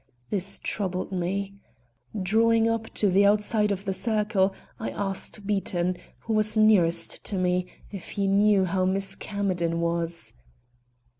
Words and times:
This 0.31 0.57
troubled 0.57 1.11
me. 1.11 1.53
Drawing 2.19 2.67
up 2.67 2.91
to 2.95 3.11
the 3.11 3.23
outside 3.23 3.71
of 3.71 3.85
the 3.85 3.93
circle, 3.93 4.51
I 4.79 4.89
asked 4.89 5.45
Beaton, 5.45 5.95
who 6.21 6.33
was 6.33 6.57
nearest 6.57 7.23
to 7.25 7.37
me, 7.37 7.67
if 7.91 8.09
he 8.17 8.25
knew 8.25 8.65
how 8.65 8.83
Miss 8.85 9.13
Camerden 9.15 9.79
was. 9.79 10.33